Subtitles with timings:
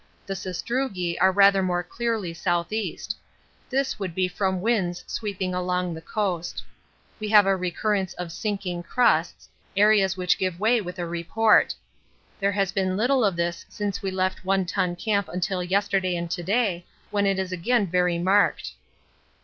[0.25, 2.99] The sastrugi are rather more clearly S.E.;
[3.69, 6.63] this would be from winds sweeping along the coast.
[7.19, 11.75] We have a recurrence of 'sinking crusts' areas which give way with a report.
[12.39, 16.31] There has been little of this since we left One Ton Camp until yesterday and
[16.31, 18.71] to day, when it is again very marked.